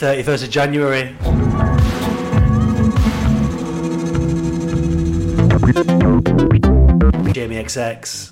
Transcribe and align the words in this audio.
31st 0.00 0.44
of 0.44 0.50
January. 0.50 1.14
Jamie 7.32 7.56
XX. 7.62 8.30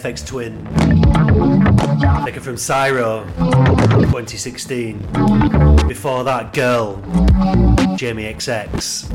Aphex 0.00 0.26
Twin. 0.26 0.64
Taken 2.24 2.40
from 2.42 2.56
Syro 2.56 3.26
2016. 3.36 4.98
Before 5.86 6.24
that, 6.24 6.54
Girl, 6.54 6.96
Jamie 7.96 8.32
XX. 8.32 9.10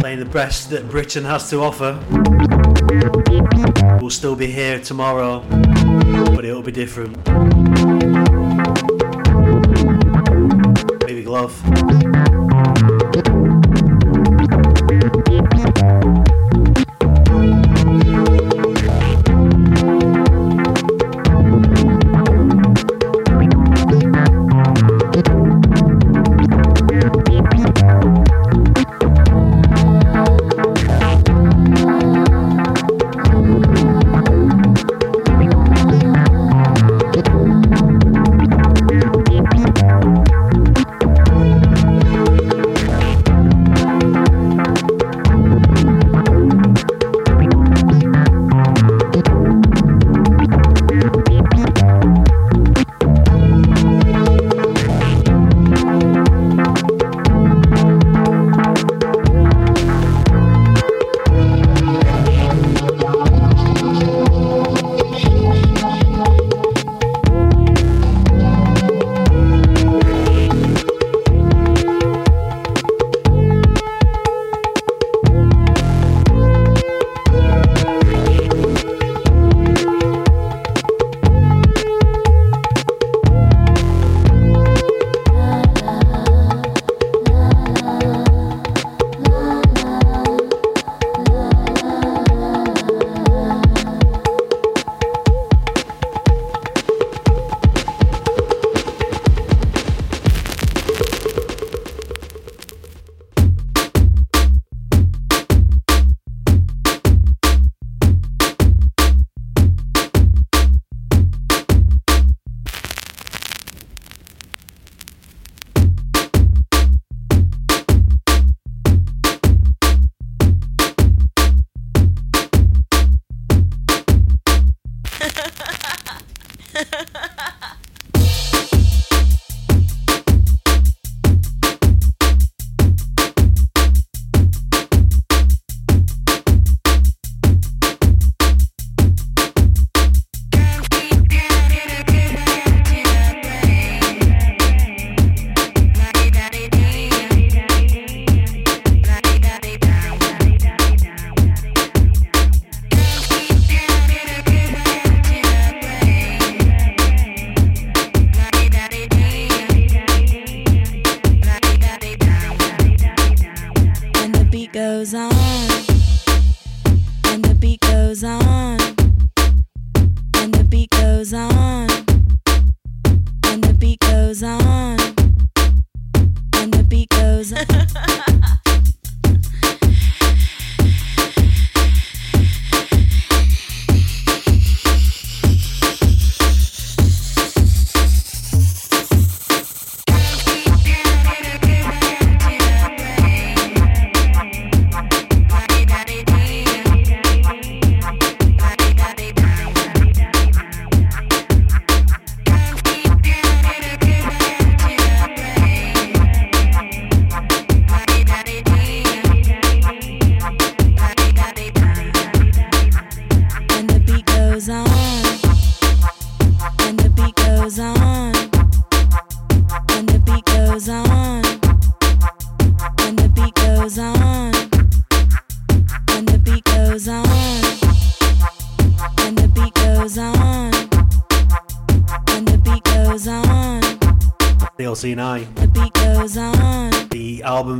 Playing 0.00 0.18
the 0.18 0.24
best 0.24 0.70
that 0.70 0.88
Britain 0.88 1.24
has 1.24 1.48
to 1.50 1.60
offer. 1.60 1.96
We'll 4.00 4.10
still 4.10 4.34
be 4.34 4.48
here 4.48 4.80
tomorrow, 4.80 5.44
but 6.34 6.44
it'll 6.44 6.62
be 6.62 6.72
different. 6.72 7.24
Baby 11.06 11.22
Glove. 11.22 12.07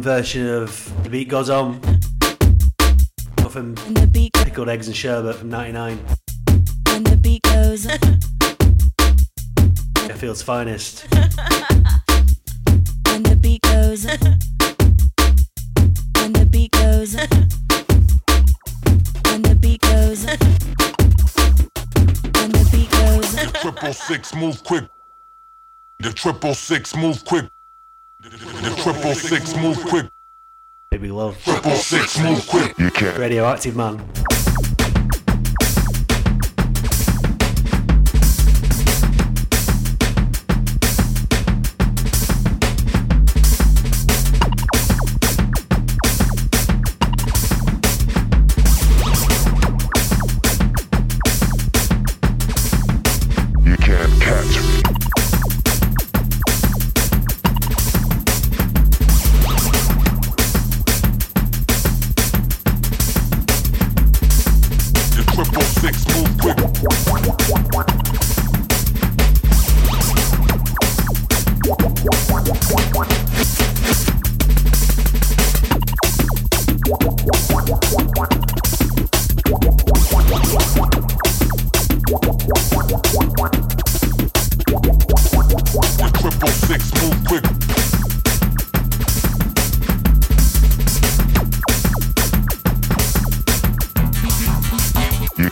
Version 0.02 0.48
of 0.48 1.02
The 1.02 1.10
Beat 1.10 1.28
Goes 1.28 1.50
On. 1.50 1.80
From 3.50 3.74
Pickled 4.34 4.68
Eggs 4.68 4.86
and 4.86 4.96
Sherbet 4.96 5.34
from 5.34 5.48
99. 5.48 5.98
And 6.86 7.06
the 7.06 7.16
beat 7.16 7.42
goes 7.42 7.86
Sheffield's 10.06 10.42
finest. 10.42 11.04
and 13.06 13.26
the 13.26 13.34
beat 13.40 13.62
goes 13.62 14.04
and 14.04 14.40
the 16.36 16.46
beat 16.48 16.70
goes 16.70 17.16
and 19.24 19.44
the 19.44 19.56
beat 19.60 19.80
goes 19.80 20.24
and 20.24 20.40
the 22.54 22.68
beat 22.70 22.90
goes 22.92 23.34
The 23.34 23.50
triple 23.60 23.92
six 23.92 24.32
move 24.34 24.62
quick. 24.62 24.84
The 26.00 26.12
triple 26.12 26.54
six 26.54 26.94
move 26.94 27.24
quick. 27.24 27.46
The 28.20 28.80
triple 28.82 29.14
six 29.14 29.56
move 29.56 29.78
quick. 29.84 30.06
Baby 30.90 31.10
love. 31.10 31.42
Triple 31.42 31.72
six 31.72 32.20
move 32.20 32.46
quick. 32.46 32.78
You 32.78 32.90
can't. 32.90 33.18
Radioactive 33.18 33.74
man. 33.74 33.98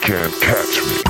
Can't 0.06 0.40
catch 0.40 0.86
me. 0.86 1.05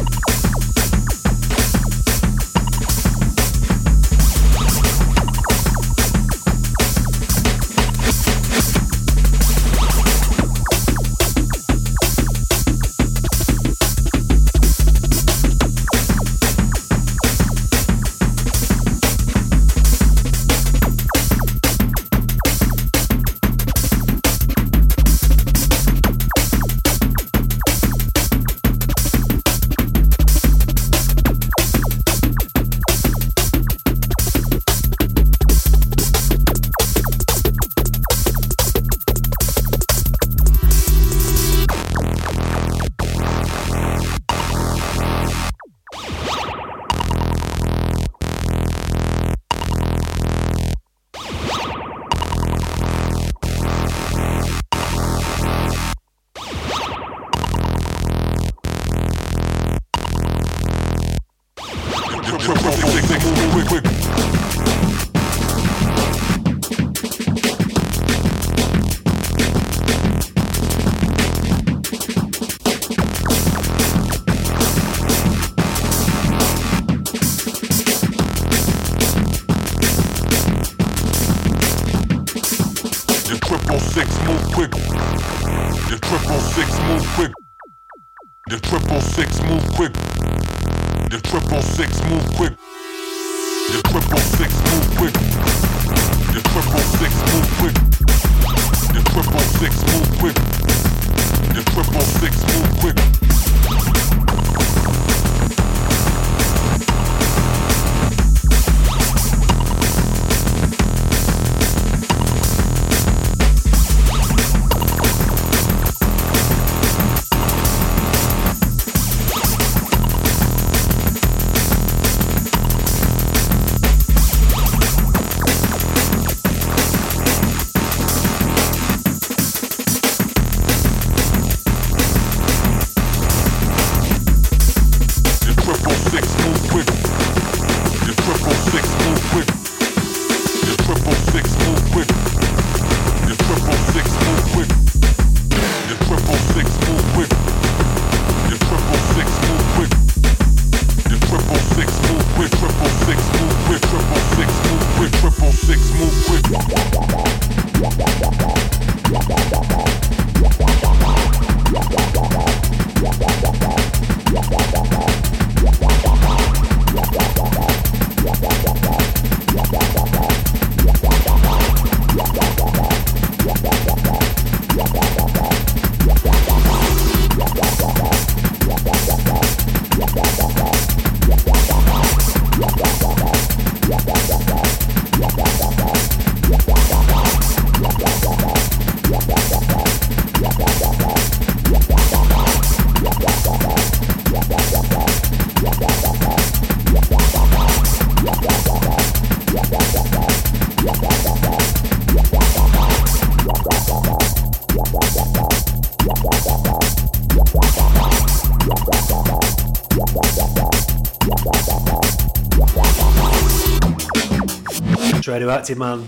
Radioactive 215.27 215.77
man. 215.77 216.07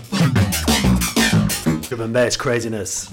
Drum 1.81 2.01
and 2.01 2.13
bass 2.13 2.37
craziness. 2.37 3.09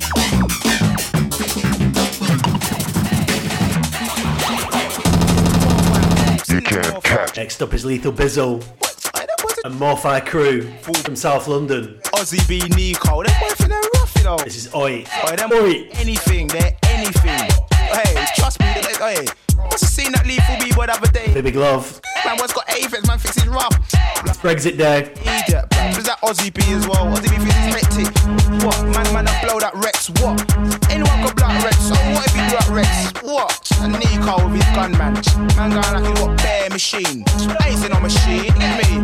You 6.49 6.61
can't 6.62 7.03
catch. 7.03 7.37
Next 7.37 7.61
up 7.61 7.75
is 7.75 7.85
Lethal 7.85 8.12
Bizzle 8.12 8.64
and 9.64 9.79
More 9.81 9.97
Fire 9.97 10.21
Crew 10.21 10.62
from 10.79 11.16
South 11.16 11.49
London. 11.49 11.99
Ozzy 12.14 12.47
B 12.49 12.61
Neeko, 12.61 13.27
them 13.27 13.35
boys 13.40 13.59
they're 13.59 13.81
rough, 13.95 14.14
you 14.16 14.23
know. 14.23 14.37
This 14.37 14.57
is 14.57 14.75
Oi. 14.75 15.05
Oi, 15.29 15.37
them 15.37 15.51
Oi. 15.53 15.88
anything, 15.95 16.47
they're 16.47 16.77
anything. 16.85 17.51
Hey, 17.73 18.27
trust 18.37 18.61
me, 18.61 18.66
they, 18.75 18.95
hey, 18.95 19.27
must 19.57 19.83
have 19.83 19.90
seen 19.90 20.12
that 20.12 20.25
Lethal 20.25 20.57
B 20.61 20.73
boy 20.73 20.87
the 20.87 20.92
other 20.92 21.11
day. 21.11 21.40
Big 21.40 21.57
Love. 21.57 22.01
Man, 22.25 22.37
what's 22.37 22.53
got 22.53 22.69
aphids, 22.71 23.07
man 23.09 23.19
thinks 23.19 23.37
he's 23.42 23.49
rough. 23.49 23.75
Brexit 24.40 24.79
Day. 24.79 25.12
Idiot, 25.20 25.66
was 25.96 26.05
that 26.05 26.18
Ozzy 26.22 26.52
B 26.52 26.62
as 26.72 26.87
well? 26.87 27.07
Ozzy 27.07 27.31
B 27.31 27.37
thinks 27.37 27.96
he's 27.96 28.09
hectic. 28.09 28.64
What? 28.64 28.83
Man, 28.85 29.07
man, 29.12 29.29
I 29.29 29.44
blow 29.44 29.59
that 29.61 29.74
Rex. 29.74 30.09
What? 30.22 30.40
Anyone 30.90 31.20
blow 31.20 31.35
that 31.37 31.64
Rex. 31.64 31.76
So 31.83 31.94
what 32.14 32.26
if 32.26 32.35
he 32.35 32.40
that 32.55 32.68
Rex? 32.70 33.12
What? 33.22 33.52
And 33.81 33.94
Neeko 33.94 34.50
with 34.50 34.62
his 34.62 34.70
gun, 34.74 34.92
man. 34.92 35.14
Man 35.57 35.70
going 35.70 35.92
like 35.94 36.07
he 36.07 36.12
got 36.14 36.37
bare 36.38 36.70
machine. 36.70 37.26
Spacing 37.26 37.92
on 37.92 38.02
machine, 38.02 38.52
get 38.55 38.72
me? 38.85 39.02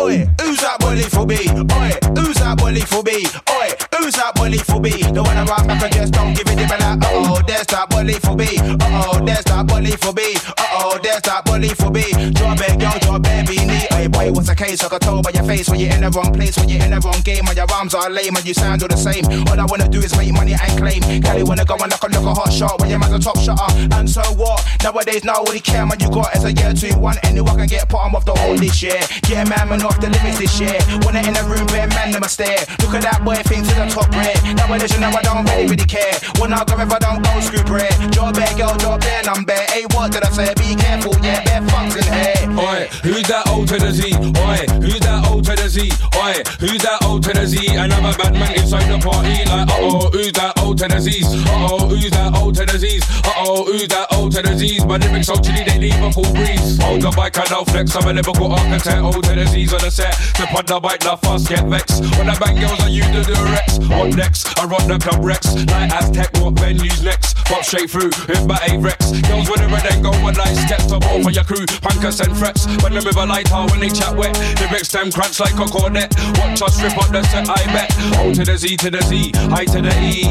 Oi, 0.00 0.26
who's 0.40 0.60
that 0.60 0.78
boy 0.80 1.00
for 1.08 1.26
B? 1.26 1.34
Oi, 1.48 1.90
who's 2.18 2.36
that 2.42 2.58
boy 2.58 2.74
for 2.82 3.02
B? 3.02 3.26
Oi, 3.50 3.68
who's 3.94 4.14
that 4.14 4.34
boy 4.34 4.50
for 4.58 4.80
B? 4.80 4.90
The 4.90 5.22
one 5.22 5.36
I 5.36 5.44
run 5.44 5.66
back 5.66 5.82
and 5.82 5.94
just 5.94 6.12
don't 6.12 6.34
give 6.34 6.48
it 6.48 6.56
the 6.56 6.66
like, 6.66 6.98
oh, 7.06 7.40
there's 7.46 7.66
that 7.68 7.88
boy 7.90 8.10
for 8.18 8.34
B. 8.34 8.58
Uh 8.58 9.04
oh, 9.06 9.24
there's 9.24 9.44
that 9.44 9.66
boy 9.66 9.86
for 9.96 10.12
B. 10.12 10.34
Uh 10.58 10.66
oh, 10.82 10.98
there's 11.02 11.22
that 11.22 11.44
boy 11.44 11.68
for 11.78 11.90
B. 11.90 12.02
Draw 12.34 12.56
big, 12.56 12.82
yo, 12.82 12.90
draw 13.06 13.18
baby, 13.18 13.62
knee. 13.62 13.86
Oi, 13.93 13.93
boy, 14.24 14.32
what's 14.32 14.52
K 14.54 14.74
place. 14.74 14.84
I 14.84 14.88
can 14.88 15.00
tell 15.00 15.22
by 15.22 15.30
your 15.30 15.44
face 15.44 15.68
when 15.68 15.80
you're 15.80 15.94
in 15.94 16.00
the 16.02 16.10
wrong 16.10 16.32
place, 16.32 16.56
when 16.58 16.68
you're 16.68 16.82
in 16.82 16.90
the 16.90 17.00
wrong 17.00 17.20
game, 17.22 17.46
and 17.46 17.56
your 17.56 17.70
arms 17.72 17.94
are 17.94 18.10
lame 18.10 18.34
and 18.36 18.44
you 18.46 18.54
sound 18.54 18.82
all 18.82 18.88
the 18.88 18.96
same. 18.96 19.24
All 19.48 19.58
I 19.58 19.64
wanna 19.64 19.88
do 19.88 20.00
is 20.00 20.16
make 20.16 20.32
money 20.32 20.54
and 20.54 20.72
claim. 20.78 21.02
Kelly 21.22 21.42
wanna 21.42 21.64
go 21.64 21.76
and 21.78 21.90
knock 21.90 22.02
a 22.02 22.08
look 22.08 22.26
a 22.26 22.34
hot 22.34 22.52
shot 22.52 22.80
when 22.80 22.90
your 22.90 22.98
man's 22.98 23.14
a 23.14 23.18
top 23.18 23.38
shotter. 23.38 23.70
And 23.94 24.08
so 24.08 24.22
what? 24.34 24.64
Nowadays, 24.82 25.24
nobody 25.24 25.60
care 25.60 25.86
man 25.86 25.98
you 26.00 26.10
got 26.10 26.34
as 26.34 26.44
a 26.44 26.52
year 26.52 26.72
two 26.74 26.94
one. 26.98 27.16
Anyone 27.24 27.56
can 27.56 27.68
get 27.68 27.88
bottom 27.88 28.14
of 28.14 28.24
the 28.24 28.34
hole 28.34 28.56
this 28.56 28.82
year. 28.82 29.00
Yeah, 29.28 29.44
man, 29.44 29.68
man 29.68 29.82
off 29.82 30.00
the 30.00 30.10
limits 30.10 30.38
this 30.38 30.58
year. 30.60 30.78
When 31.04 31.16
in 31.16 31.34
the 31.34 31.44
room, 31.46 31.66
bare 31.70 31.88
man, 31.88 32.12
them 32.12 32.22
a 32.22 32.28
stare. 32.28 32.64
Look 32.82 32.94
at 32.94 33.02
that 33.06 33.22
boy, 33.24 33.38
think 33.46 33.66
to 33.68 33.74
the 33.74 33.86
top 33.86 34.10
red. 34.10 34.36
Nowadays, 34.56 34.92
you 34.94 35.00
know 35.00 35.12
I 35.12 35.22
don't 35.22 35.44
really, 35.46 35.70
really 35.70 35.86
care. 35.86 36.14
When 36.40 36.52
I 36.52 36.64
go 36.64 36.78
if 36.80 36.90
I 36.90 36.98
don't 36.98 37.22
go 37.22 37.32
screw 37.40 37.62
bread. 37.64 37.92
Job 38.12 38.34
bare, 38.34 38.54
girl, 38.56 38.76
job 38.76 39.00
bare, 39.00 39.22
I'm 39.28 39.44
bare. 39.44 39.66
Hey, 39.70 39.84
what 39.92 40.12
did 40.12 40.24
I 40.24 40.30
say? 40.30 40.50
Be 40.56 40.74
careful, 40.74 41.14
yeah, 41.22 41.44
bare 41.44 41.62
fucks 41.68 41.96
in 41.96 42.06
here. 42.10 42.58
Oi, 42.58 42.88
who's 43.02 43.26
that 43.28 43.48
old 43.48 43.68
to 43.68 43.78
the 43.78 43.92
Z? 43.92 44.13
Oi, 44.14 44.64
who's 44.80 45.00
that 45.00 45.26
old 45.30 45.44
the 45.44 45.68
Z? 45.68 45.90
Oi, 46.16 46.34
who's 46.60 46.82
that 46.82 46.98
old 47.04 47.24
the 47.24 47.46
Z? 47.46 47.58
Another 47.76 48.16
bad 48.18 48.32
man 48.34 48.54
inside 48.54 48.88
the 48.90 48.98
party, 48.98 49.44
like, 49.46 49.68
uh 49.68 49.78
oh, 49.80 50.10
who's 50.10 50.32
that 50.32 50.58
old 50.60 50.78
the 50.78 51.00
Z's? 51.00 51.24
Uh 51.24 51.68
oh, 51.70 51.88
who's 51.88 52.10
that 52.10 52.34
old 52.36 52.54
the 52.54 52.78
Z's? 52.78 53.02
Uh 53.24 53.32
oh, 53.38 53.64
who's 53.64 53.88
that 53.88 54.06
old 54.12 54.32
the 54.32 54.56
Z's? 54.56 54.84
My 54.84 54.96
lyrics 54.96 55.26
so 55.26 55.36
chilly, 55.36 55.64
they 55.64 55.78
leave 55.78 56.02
a 56.02 56.10
cool 56.12 56.28
breeze. 56.34 56.78
Hold 56.82 57.02
the 57.02 57.10
bike 57.10 57.36
and 57.38 57.50
I'll 57.52 57.64
flex, 57.64 57.94
I'm 57.96 58.08
a 58.08 58.12
Liverpool 58.12 58.52
architect. 58.52 59.02
Old 59.02 59.24
the 59.24 59.46
Z's 59.46 59.72
on 59.72 59.80
the 59.80 59.90
set. 59.90 60.14
Step 60.14 60.54
on 60.54 60.66
the 60.66 60.80
bike, 60.80 61.02
now 61.04 61.16
fast, 61.16 61.48
get 61.48 61.64
vexed. 61.66 62.02
When 62.18 62.28
I 62.28 62.38
bang 62.38 62.56
girls, 62.60 62.80
I 62.80 62.88
use 62.88 63.06
the 63.10 63.22
Durex. 63.22 63.88
What 63.88 64.16
next? 64.16 64.58
I 64.58 64.64
run 64.64 64.88
the 64.88 64.98
club 64.98 65.24
Rex. 65.24 65.54
Like 65.54 65.92
Aztec, 65.92 66.30
what 66.40 66.54
venues 66.54 67.02
next? 67.04 67.36
Pop 67.44 67.62
straight 67.64 67.90
through, 67.90 68.10
hit 68.26 68.46
my 68.46 68.58
A-Rex. 68.68 69.12
Girls 69.28 69.48
with 69.50 69.60
the 69.60 69.68
red 69.68 69.84
and 69.92 70.02
go 70.02 70.10
one 70.22 70.34
night 70.34 70.54
steps 70.54 70.90
up 70.92 71.04
all 71.06 71.22
for 71.22 71.30
your 71.30 71.44
crew. 71.44 71.66
Pankers 71.84 72.20
and 72.24 72.34
frets. 72.36 72.66
When 72.82 72.94
with 72.94 73.16
a 73.16 73.26
light 73.26 73.50
when 73.70 73.80
they 73.80 73.88
chat 74.04 74.16
wet. 74.16 74.36
Lyrics 74.60 74.88
them 74.88 75.10
crunch 75.10 75.40
like 75.40 75.54
a 75.54 75.66
cornet. 75.66 76.12
Watch 76.38 76.62
us 76.62 76.82
rip 76.82 76.96
up 76.98 77.10
the 77.10 77.22
set, 77.24 77.48
I 77.48 77.64
bet. 77.72 77.90
O 78.18 78.32
to 78.32 78.44
the 78.44 78.56
Z 78.56 78.76
to 78.76 78.90
the 78.90 79.02
Z, 79.02 79.32
I 79.52 79.64
to 79.64 79.80
the 79.80 79.94
E. 80.00 80.24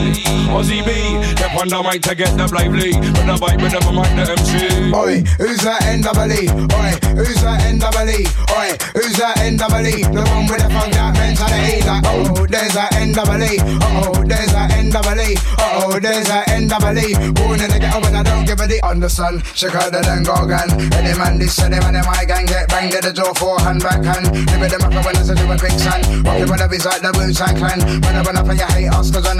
Ozzy 0.53 0.85
B, 0.85 0.91
step 1.35 1.55
on 1.59 1.67
the 1.69 1.81
mic 1.83 2.01
to 2.03 2.15
get 2.15 2.35
the 2.37 2.47
lively. 2.53 2.93
When 2.93 3.27
the 3.27 3.37
bike, 3.39 3.59
with 3.59 3.71
them, 3.71 3.83
I 3.83 3.91
mic 3.97 4.11
the 4.15 4.31
MC. 4.33 4.93
Oi, 4.93 5.23
who's 5.37 5.61
that 5.63 5.81
NWE? 5.83 6.49
Oi, 6.73 6.91
who's 7.15 7.41
that 7.41 7.61
NWE? 7.61 8.19
Oi, 8.53 8.69
who's 8.93 9.17
that 9.17 9.37
NWE? 9.37 10.13
The 10.13 10.21
one 10.21 10.47
with 10.47 10.61
the 10.61 10.69
funk 10.69 10.93
that 10.93 11.13
mentality. 11.17 11.81
Like, 11.85 12.03
oh, 12.07 12.45
there's 12.47 12.73
that 12.73 12.91
NWE. 12.93 13.59
Oh, 13.81 14.23
there's 14.23 14.51
that 14.53 14.69
NWE. 14.71 14.82
Oh, 14.91 15.99
there's 15.99 16.27
that 16.27 16.47
NWE. 16.47 17.33
Born 17.35 17.59
in 17.61 17.69
the 17.71 17.79
ghetto 17.79 18.01
when 18.01 18.15
I 18.15 18.23
don't 18.23 18.45
give 18.45 18.59
a 18.59 18.67
D 18.67 18.79
on 18.83 18.99
the 18.99 19.09
sun. 19.09 19.39
The 19.55 20.01
then 20.03 20.23
go 20.23 20.35
gun. 20.45 20.69
Any 20.93 21.17
man 21.17 21.39
this, 21.39 21.59
any 21.59 21.79
man 21.79 21.95
in 21.95 22.05
my 22.05 22.25
gang 22.25 22.45
get 22.45 22.67
banged 22.67 22.93
at 22.95 23.03
the 23.03 23.13
door 23.13 23.33
for 23.35 23.59
hand 23.61 23.81
back 23.81 24.03
hand. 24.03 24.27
Live 24.59 24.71
them 24.71 24.83
up 24.83 25.05
when 25.05 25.15
I 25.15 25.23
say 25.23 25.35
do 25.35 25.49
a 25.49 25.57
quicksand. 25.57 26.03
With 26.23 26.59
the 26.59 26.67
biz 26.69 26.85
like 26.85 27.01
the 27.01 27.11
Wu-Tang 27.15 27.55
Clan. 27.55 27.79
When 27.79 28.15
I 28.15 28.21
run 28.21 28.37
up 28.37 28.49
and 28.49 28.59
you 28.59 28.67
hate 28.75 28.91
us 28.91 29.11
cause 29.11 29.25
I. 29.25 29.33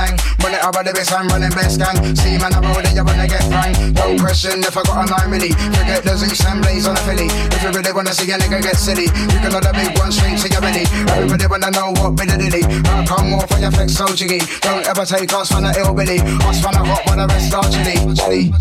When 0.43 0.53
it 0.53 0.63
over 0.63 0.83
the 0.83 0.93
best, 0.93 1.11
I'm 1.11 1.27
running 1.27 1.51
best 1.51 1.79
gang. 1.79 1.97
See 2.15 2.37
man, 2.37 2.53
I'm 2.53 2.63
rolling, 2.63 2.95
you 2.95 3.03
wanna 3.03 3.27
get 3.27 3.43
pranked. 3.47 3.95
Don't 3.95 4.19
question 4.19 4.59
if 4.63 4.75
I 4.75 4.83
got 4.83 5.07
a 5.07 5.27
9 5.27 5.31
milli. 5.31 5.51
Forget 5.55 6.03
the 6.03 6.13
Zeus 6.19 6.43
and 6.45 6.61
Blaze 6.61 6.87
on 6.87 6.97
a 6.97 7.03
Philly. 7.07 7.27
If 7.27 7.63
you 7.63 7.71
really 7.71 7.93
wanna 7.93 8.13
see 8.13 8.29
a 8.31 8.37
nigga 8.37 8.59
get 8.61 8.75
silly, 8.75 9.07
you 9.07 9.39
can 9.39 9.51
the 9.51 9.71
big 9.71 9.97
one 9.97 10.11
straight 10.11 10.39
to 10.43 10.47
your 10.51 10.61
belly. 10.61 10.83
Everybody 11.09 11.47
wanna 11.47 11.71
know 11.71 11.95
what 11.95 12.15
bit 12.19 12.31
of 12.31 12.39
dilly. 12.39 12.63
How 12.83 13.05
come 13.07 13.33
off 13.39 13.47
for 13.47 13.59
your 13.59 13.71
flex 13.71 13.95
so 13.95 14.07
jiggy? 14.11 14.43
Don't 14.61 14.85
ever 14.87 15.05
take 15.05 15.32
us 15.33 15.51
from 15.51 15.63
the 15.63 15.73
hillbilly. 15.73 16.19
Us 16.47 16.61
from 16.61 16.73
the 16.73 16.83
hot 16.83 17.05
when 17.07 17.17
the 17.17 17.27
rest 17.27 17.53
are 17.53 17.63
chilly. 17.69 17.97
Chilly. 18.15 18.51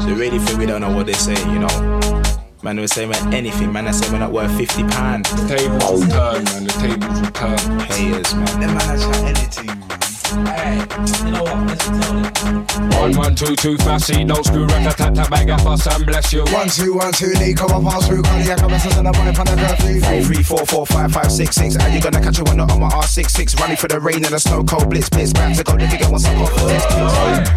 So 0.00 0.06
they 0.06 0.12
really 0.12 0.38
think 0.38 0.58
we 0.58 0.66
don't 0.66 0.80
know 0.80 0.94
what 0.94 1.06
they 1.06 1.12
say, 1.14 1.38
you 1.52 1.58
know. 1.58 2.22
Man, 2.62 2.80
we 2.80 2.86
say 2.86 3.06
man 3.06 3.34
anything, 3.34 3.72
man. 3.72 3.86
I 3.86 3.90
say 3.90 4.10
we're 4.10 4.18
not 4.18 4.32
worth 4.32 4.56
fifty 4.56 4.82
pound. 4.84 5.26
The 5.26 5.56
tables 5.56 5.84
will 5.84 6.08
turn, 6.08 6.44
man. 6.44 6.64
The 6.64 6.72
tables 6.80 7.20
will 7.20 7.30
turn. 7.32 7.80
Haters, 7.80 8.34
man. 8.34 8.60
Them 8.60 8.74
man 8.74 8.88
that's 8.88 9.04
not 9.04 9.16
anything, 9.24 9.66
man. 9.66 10.13
Alright, 10.34 10.90
you 11.24 11.30
know 11.30 11.42
what? 11.42 11.66
Let's 11.66 11.84
tell 11.84 12.26
it. 12.26 13.00
One, 13.00 13.16
one, 13.16 13.34
two, 13.34 13.54
two, 13.56 13.76
see, 13.98 14.24
no 14.24 14.40
screw, 14.42 14.66
rat, 14.66 14.96
tat, 14.96 15.14
tat, 15.14 15.30
bag 15.30 15.50
up, 15.50 15.66
us, 15.66 15.86
and 15.86 16.06
bless 16.06 16.32
you. 16.32 16.44
One, 16.44 16.68
two, 16.68 16.94
one, 16.94 17.12
two, 17.12 17.32
Lee, 17.38 17.54
come 17.54 17.70
on, 17.72 17.84
pass 17.84 18.06
through, 18.08 18.22
cardiac, 18.22 18.62
I'm 18.62 18.72
a 18.72 18.78
son 18.78 19.06
of 19.06 19.14
a 19.14 19.18
boy, 19.18 19.32
pan 19.32 19.48
a 19.48 19.56
girl, 19.56 19.76
three, 19.76 20.00
Three, 20.00 20.22
three, 20.22 20.42
four, 20.42 20.64
four, 20.66 20.86
five, 20.86 21.12
five, 21.12 21.30
six, 21.30 21.56
six. 21.56 21.76
How 21.76 21.88
you 21.88 22.00
gonna 22.00 22.20
catch 22.20 22.38
a 22.38 22.44
one 22.44 22.60
on 22.60 22.80
my 22.80 22.88
R66? 22.88 23.58
Running 23.60 23.76
for 23.76 23.88
the 23.88 24.00
rain 24.00 24.24
and 24.24 24.32
the 24.34 24.38
snow, 24.38 24.62
cold 24.64 24.90
blitz, 24.90 25.08
blitz. 25.08 25.32
Back 25.32 25.56
to 25.56 25.64
go, 25.64 25.76
if 25.76 25.92
you 25.92 25.98
get 25.98 26.10
what's 26.10 26.24
up 26.24 26.36
off 26.38 26.52
for 26.52 26.66
this. 26.66 26.84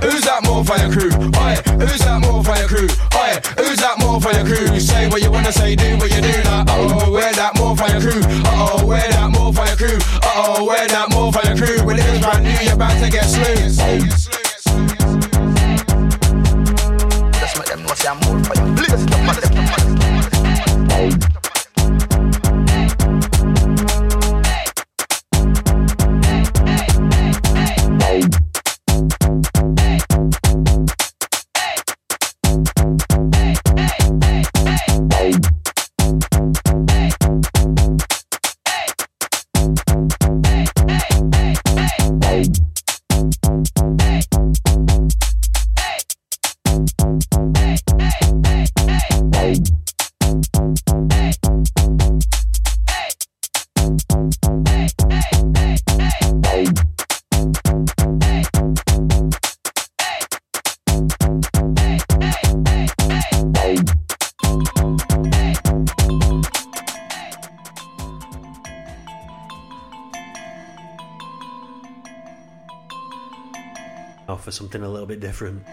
Who's 0.04 0.24
that 0.24 0.44
more 0.44 0.64
for 0.64 0.78
your 0.78 0.92
crew? 0.92 1.12
Oi, 1.12 1.56
who's 1.82 2.00
that 2.06 2.20
more 2.22 2.44
for 2.44 2.56
your 2.56 2.68
crew? 2.68 2.88
Oi, 3.16 3.32
who's 3.58 3.80
that 3.84 3.96
more 4.00 4.22
for 4.22 4.32
your 4.32 4.46
crew? 4.46 4.80
Say 4.80 5.08
what 5.08 5.22
you 5.22 5.32
wanna 5.32 5.52
say, 5.52 5.76
do 5.76 5.98
what 5.98 6.10
you 6.12 6.22
do. 6.22 6.34
Like, 6.44 6.68
oh, 6.70 7.12
wear 7.12 7.34
that 7.34 7.56
more 7.58 7.76
for 7.76 7.88
your 7.90 8.02
crew. 8.02 8.22
Uh 8.46 8.78
oh, 8.78 8.86
wear 8.86 9.08
that 9.12 9.30
more 9.32 9.52
for 9.54 9.66
your 9.66 9.78
crew. 9.78 9.98
Uh 10.24 10.58
oh, 10.58 10.66
wear 10.66 10.88
that 10.88 11.10
more 11.12 11.32
for 11.32 11.44
your 11.48 11.58
crew. 11.58 11.86
When 11.86 12.00
it's 12.00 12.20
brand 12.24 12.44
new, 12.44 12.58
you're 12.68 12.76
about 12.76 13.00
to 13.02 13.10
get 13.10 13.24
slew. 13.24 13.56
Just 17.40 17.58
make 17.58 17.68
them 17.68 17.84
know 17.84 17.94
say 17.96 18.10
I'm 18.10 18.20
more 18.20 18.44
for 18.44 18.56
you. 18.56 18.68
Something 74.58 74.82
a 74.82 74.90
little 74.90 75.06
bit 75.06 75.20
different. 75.20 75.64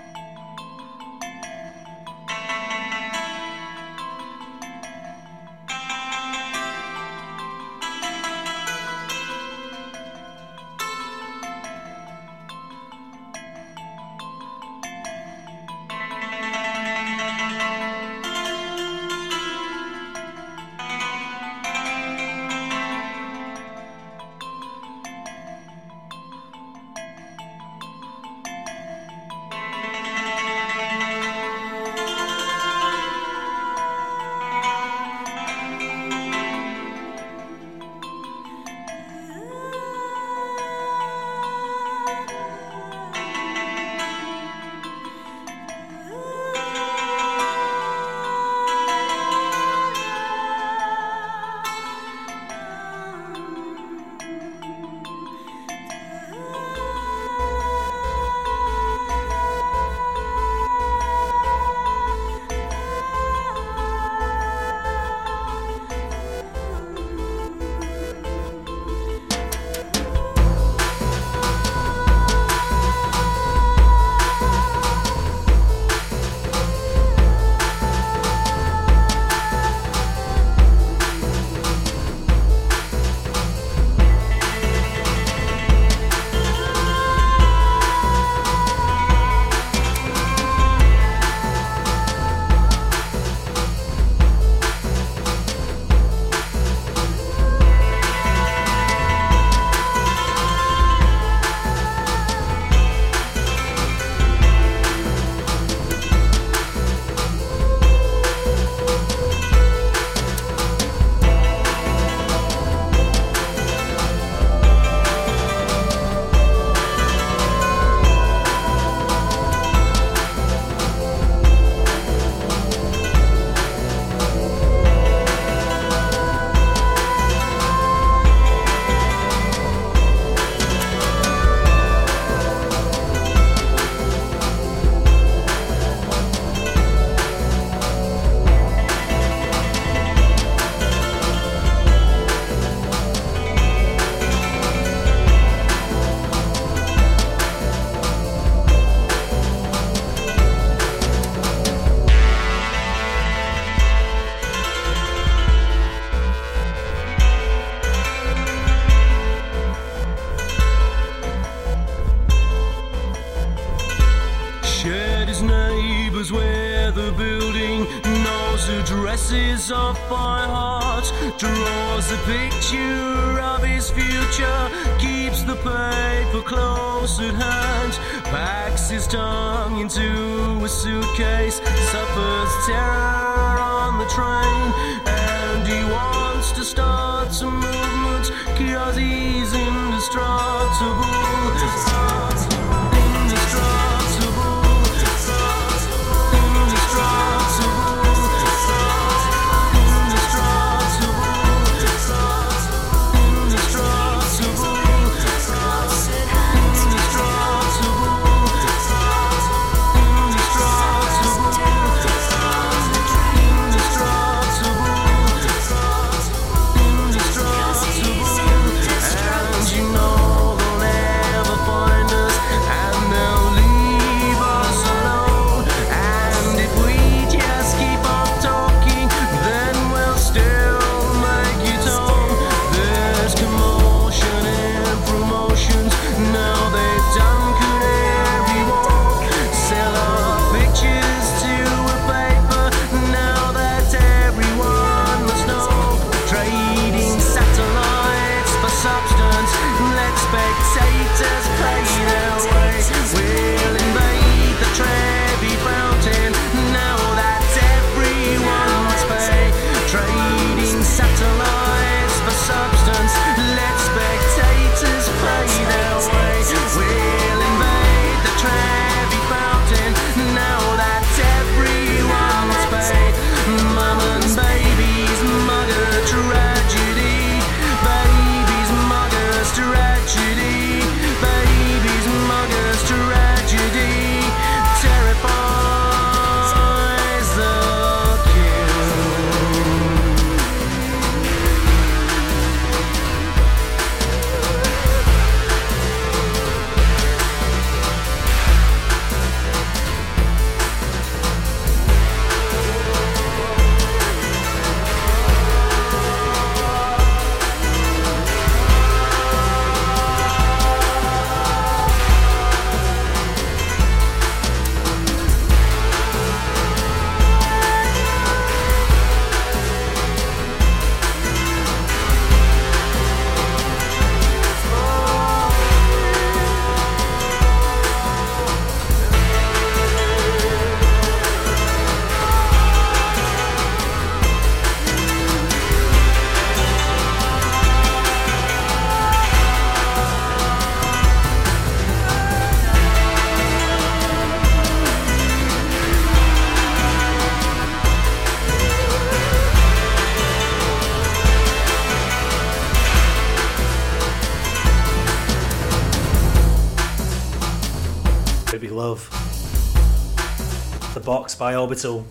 Box 361.04 361.34
by 361.34 361.54
Orbital. 361.54 362.06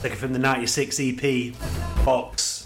Taken 0.00 0.16
from 0.16 0.32
the 0.32 0.38
96 0.38 1.00
EP 1.00 1.52
Box. 2.04 2.64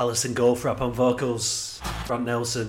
Alison 0.00 0.34
Goldfrapp 0.34 0.80
on 0.80 0.92
vocals. 0.92 1.80
Grant 2.06 2.24
Nelson. 2.24 2.68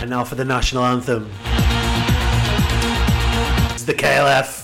And 0.00 0.10
now 0.10 0.24
for 0.24 0.34
the 0.34 0.44
national 0.44 0.84
anthem. 0.84 1.30
It's 3.72 3.84
the 3.84 3.94
KLF. 3.94 4.61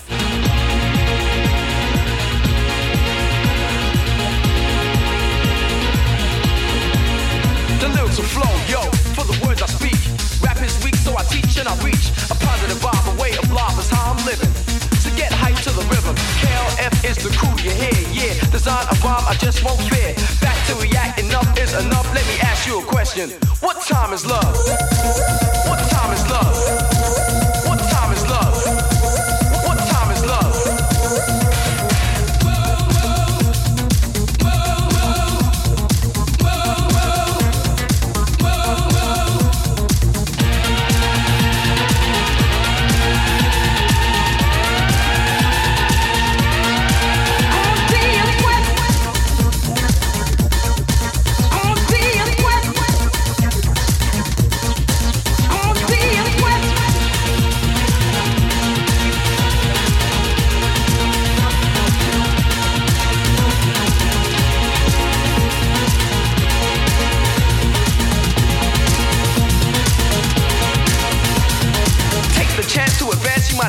The 8.19 8.27
flow, 8.35 8.51
yo, 8.67 8.83
for 9.15 9.23
the 9.23 9.47
words 9.47 9.61
I 9.61 9.67
speak. 9.67 9.95
Rap 10.43 10.59
is 10.59 10.75
weak, 10.83 10.95
so 10.95 11.15
I 11.15 11.23
teach 11.31 11.55
and 11.55 11.69
I 11.69 11.75
reach. 11.79 12.11
A 12.27 12.35
positive 12.35 12.75
vibe, 12.83 13.07
a 13.07 13.15
way 13.15 13.31
of 13.39 13.49
life 13.49 13.79
is 13.79 13.89
how 13.89 14.11
I'm 14.11 14.19
living. 14.27 14.51
To 15.07 15.09
get 15.15 15.31
hype 15.31 15.55
to 15.63 15.71
the 15.71 15.87
rhythm, 15.87 16.19
KLF 16.43 16.99
is 17.07 17.15
the 17.15 17.31
crew 17.31 17.55
you 17.63 17.71
hear, 17.71 17.95
yeah. 18.11 18.35
Design 18.51 18.83
a 18.91 18.95
rhyme, 18.99 19.23
I 19.23 19.35
just 19.39 19.63
won't 19.63 19.79
fear. 19.87 20.11
Back 20.43 20.59
to 20.67 20.75
react, 20.83 21.17
enough 21.21 21.47
is 21.57 21.71
enough. 21.71 22.13
Let 22.13 22.27
me 22.27 22.35
ask 22.43 22.67
you 22.67 22.81
a 22.81 22.83
question. 22.83 23.29
What 23.63 23.79
time 23.87 24.11
is 24.11 24.25
love? 24.25 24.51
What 25.63 25.79
time 25.87 26.11
is 26.11 26.23
love? 26.27 27.28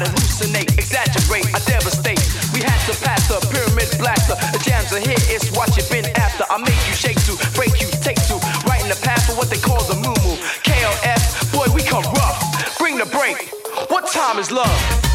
not 0.00 0.08
hallucinate, 0.08 0.72
exaggerate, 0.78 1.46
I 1.54 1.60
devastate. 1.68 2.20
We 2.54 2.60
had 2.60 2.80
to 2.88 2.96
pass 3.04 3.28
the 3.28 3.38
pyramid 3.52 3.88
blaster. 3.98 4.34
The 4.52 4.62
jams 4.64 4.92
are 4.92 5.00
here, 5.00 5.20
it's 5.28 5.50
what 5.52 5.76
you've 5.76 5.90
been 5.90 6.06
after. 6.16 6.44
I 6.48 6.58
make 6.58 6.80
you 6.88 6.94
shake 6.94 7.20
to, 7.28 7.36
break 7.54 7.80
you, 7.80 7.88
take 8.00 8.20
to. 8.28 8.40
Right 8.66 8.82
in 8.82 8.88
the 8.88 9.00
path 9.02 9.26
for 9.26 9.36
what 9.36 9.50
they 9.50 9.58
call 9.58 9.82
the 9.84 9.96
Mu 9.96 10.14
Mu. 10.24 10.36
KLF, 10.64 11.52
boy, 11.52 11.66
we 11.74 11.82
come 11.82 12.04
rough. 12.14 12.78
Bring 12.78 12.96
the 12.96 13.06
break. 13.06 13.52
What 13.90 14.10
time 14.10 14.38
is 14.38 14.50
love? 14.50 15.09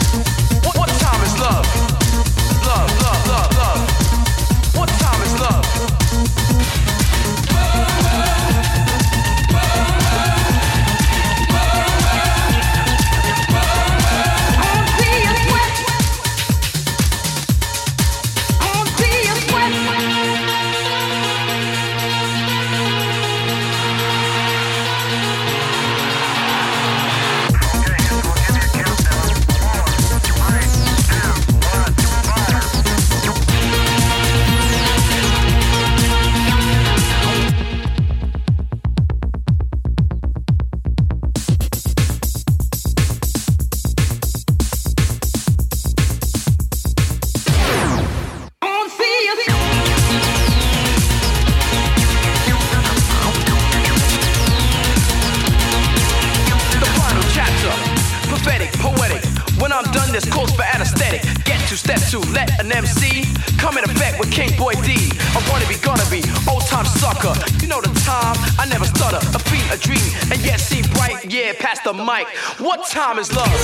time 72.95 73.19
is 73.19 73.35
love. 73.35 73.54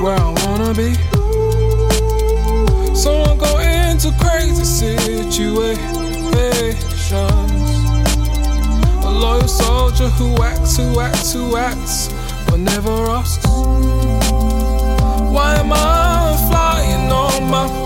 where 0.00 0.16
I 0.16 0.30
wanna 0.44 0.72
be. 0.72 0.94
So 2.94 3.22
I'm 3.22 3.36
going 3.36 3.68
into 3.90 4.12
crazy 4.18 4.64
situations. 4.64 5.80
A 9.04 9.10
loyal 9.10 9.48
soldier 9.48 10.08
who 10.08 10.42
acts, 10.42 10.76
who 10.76 11.00
acts, 11.00 11.32
who 11.34 11.56
acts, 11.56 12.08
but 12.46 12.60
never 12.60 12.90
asks 13.10 13.44
Why 15.34 15.56
am 15.56 15.72
I 15.72 16.36
flying 16.48 17.12
on 17.12 17.50
my 17.50 17.79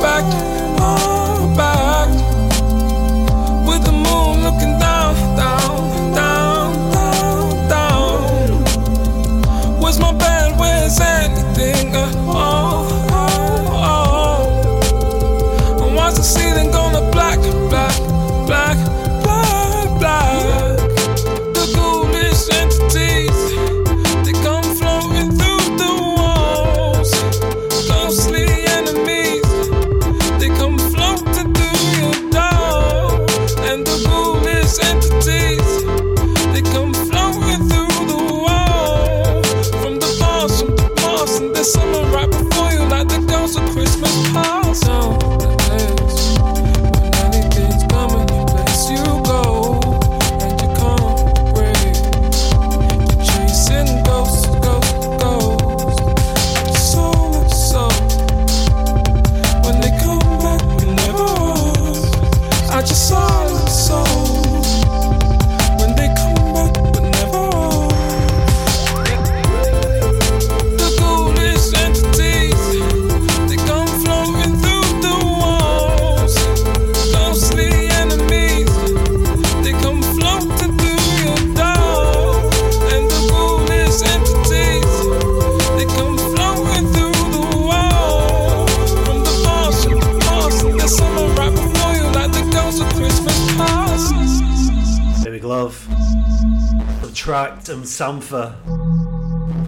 Love, 95.64 97.14
track 97.14 97.52
and 97.70 97.84
Sampha, 97.84 98.54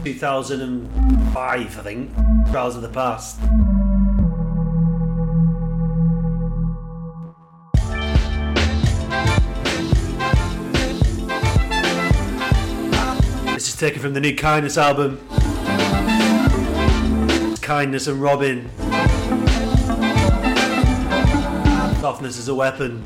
2005, 0.05 1.79
I 1.79 1.83
think, 1.83 2.15
Trials 2.51 2.77
of 2.77 2.83
the 2.83 2.91
Past. 2.91 3.41
This 13.55 13.69
is 13.69 13.77
taken 13.77 14.03
from 14.03 14.13
the 14.13 14.21
new 14.21 14.37
Kindness 14.37 14.77
album. 14.77 15.19
Kindness 17.63 18.07
and 18.07 18.21
Robyn. 18.21 18.69
Softness 22.03 22.37
is 22.37 22.49
a 22.49 22.55
weapon. 22.55 23.03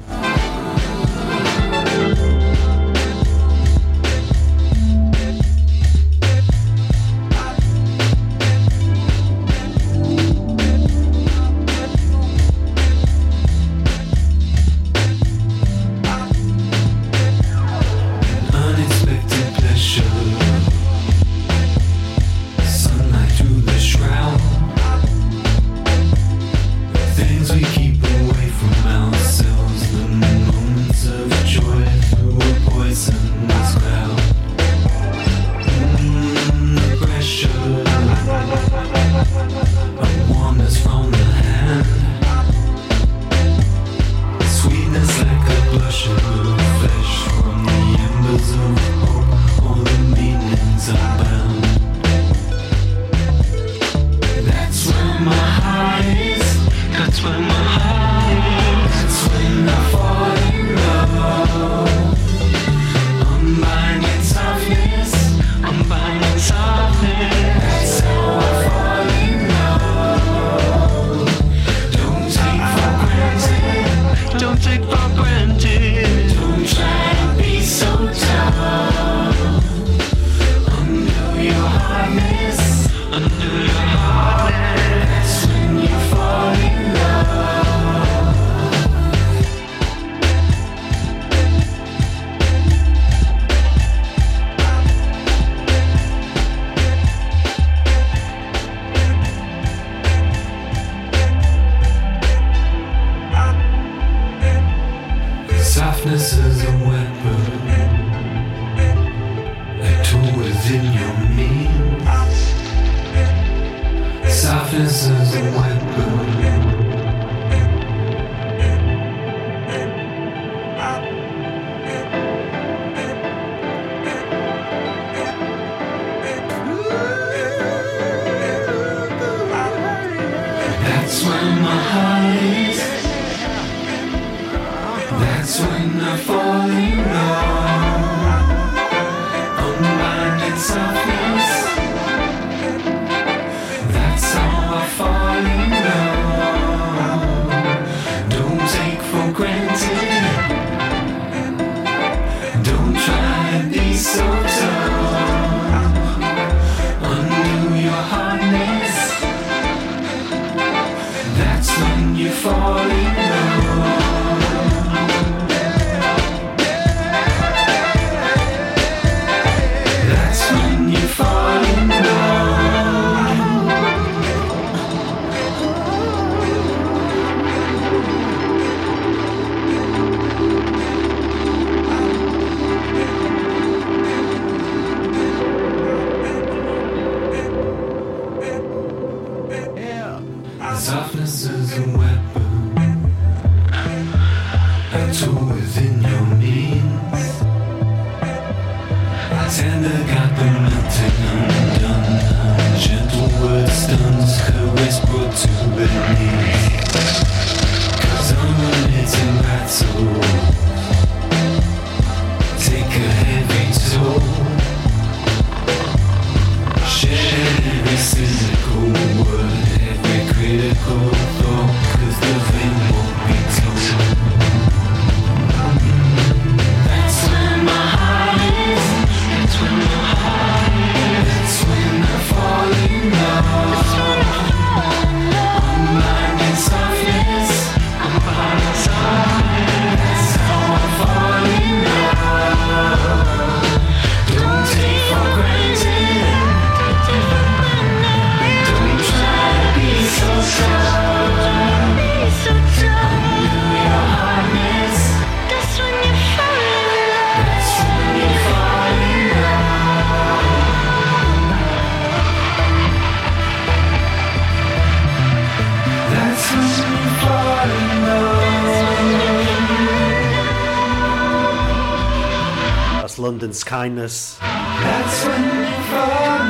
Kindness. 273.70 274.36
That's 274.40 275.24
when 275.26 275.42
you 275.44 275.60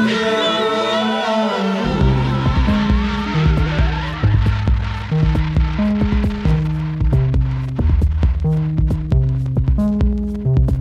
in 0.08 0.16
love. 0.72 1.68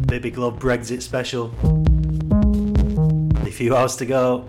Baby 0.08 0.32
Glove 0.32 0.60
Brexit 0.60 1.02
special. 1.02 1.52
A 3.46 3.52
few 3.52 3.76
hours 3.76 3.98
to 3.98 4.06
go. 4.06 4.48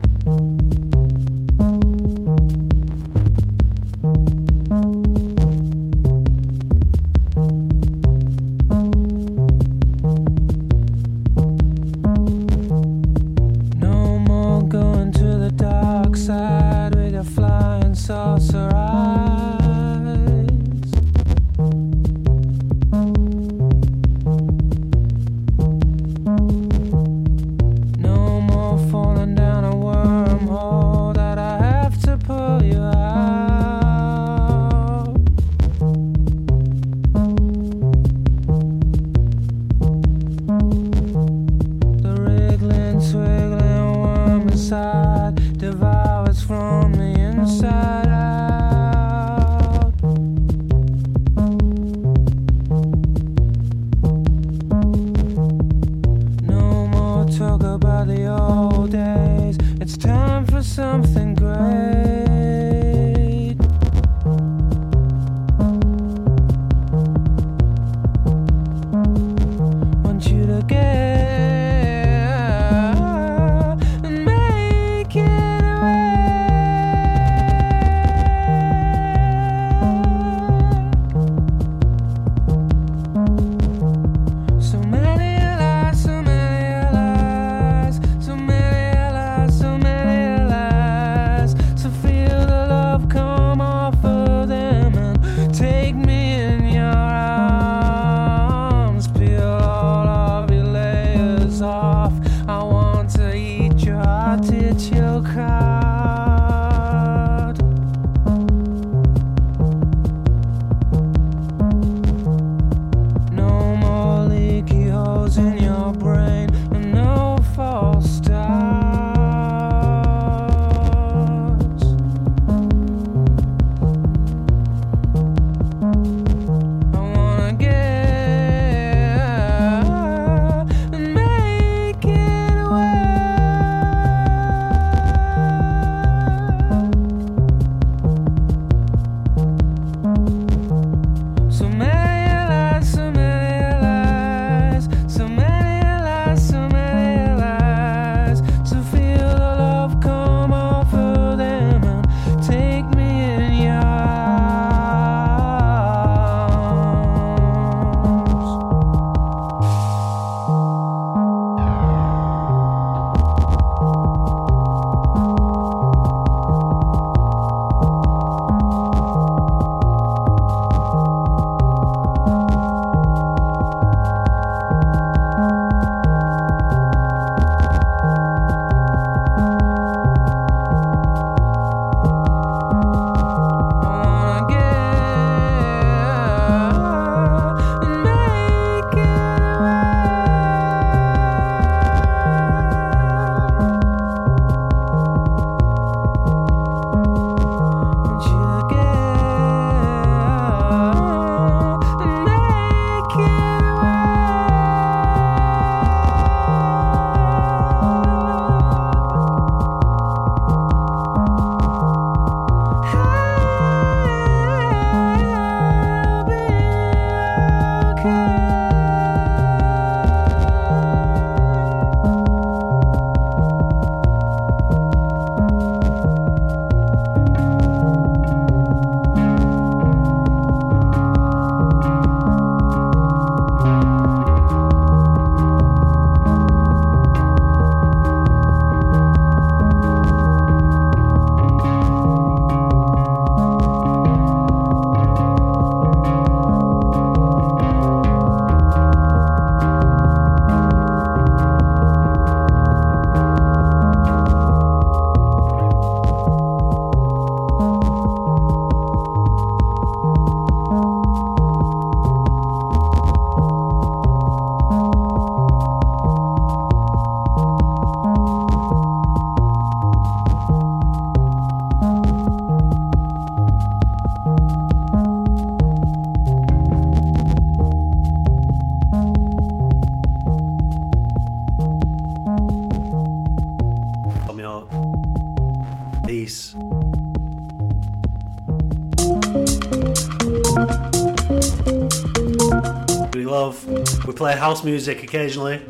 Play 294.20 294.36
house 294.36 294.62
music 294.64 295.02
occasionally. 295.02 295.62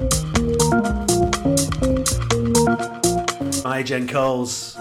Maya 3.62 3.84
Jane 3.84 4.08
Coles. 4.08 4.76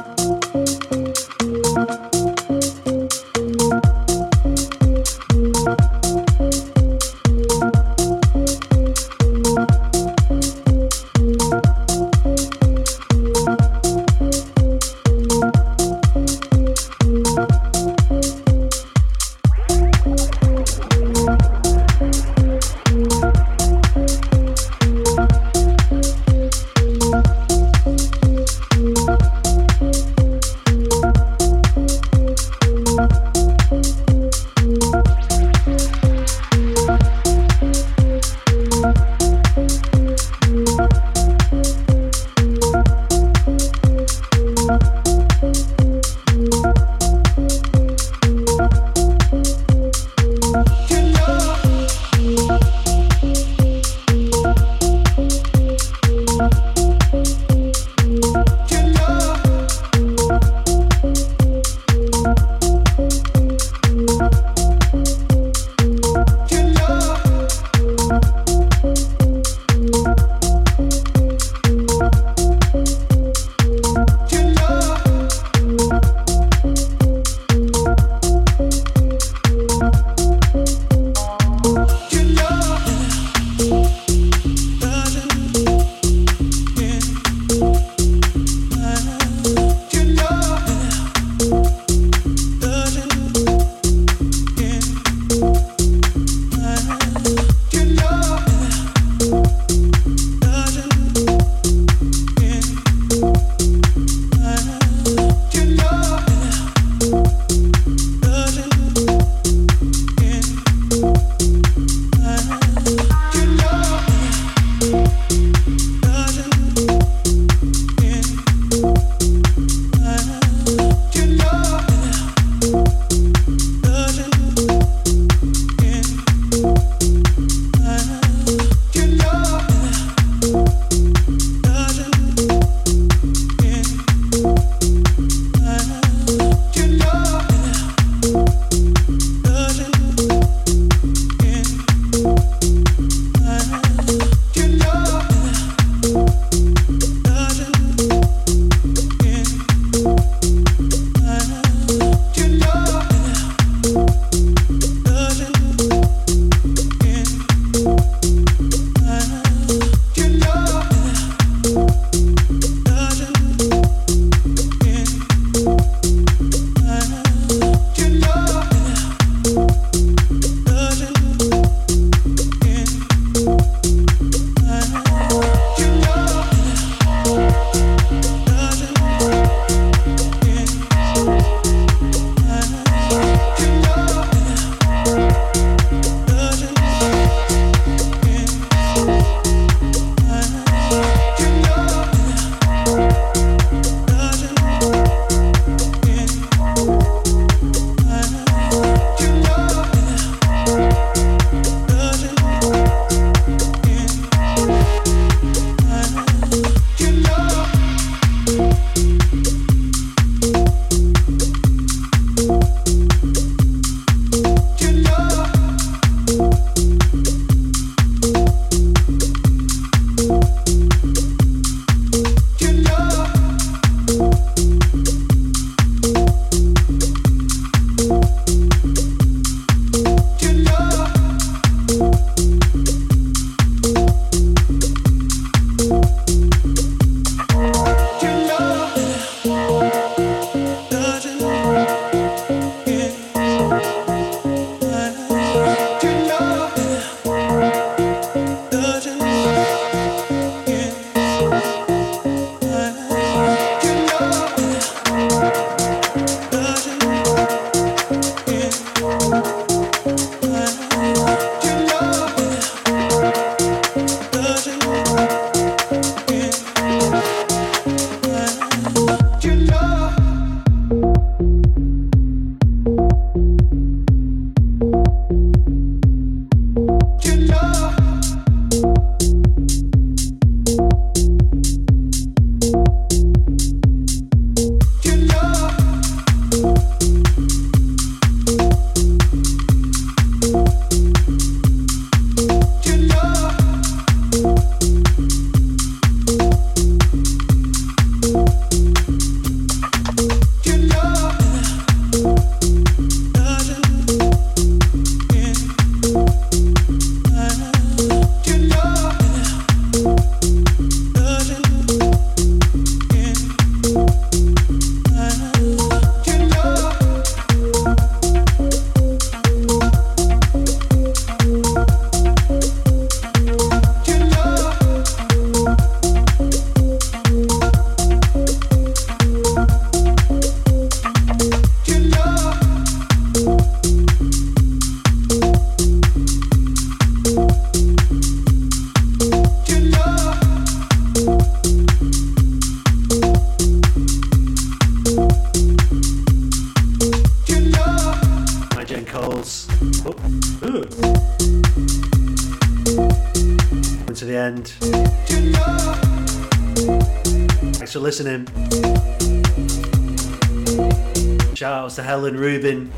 Helen 362.01 362.37
Rubin, 362.37 362.91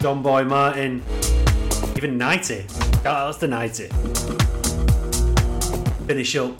Don 0.00 0.22
Boy 0.22 0.44
Martin, 0.44 1.02
even 1.96 2.18
Nighty. 2.18 2.66
Shout 3.02 3.06
outs 3.06 3.38
to 3.38 3.46
Nighty. 3.46 3.88
Finish 6.06 6.36
up 6.36 6.54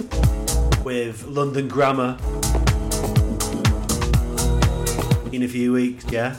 with 0.85 1.25
London 1.25 1.69
Grammar 1.69 2.17
in 5.33 5.43
a 5.43 5.49
few 5.49 5.73
weeks, 5.73 6.05
yeah? 6.11 6.37